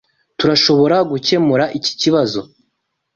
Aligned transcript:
Turashoboragukemura 0.37 1.65
iki 1.77 1.93
kibazo? 2.01 2.41